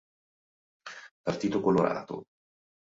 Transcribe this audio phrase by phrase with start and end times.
[1.23, 2.25] Partito Colorato